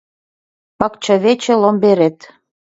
[0.79, 2.17] Пакчавече ломберет